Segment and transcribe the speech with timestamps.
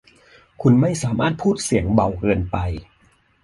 [0.61, 2.57] คุณไม่สามารถพูดเสียงเบาเกินไป